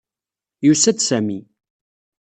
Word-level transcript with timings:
Yusa-d 0.65 0.99
Sami. 1.03 1.39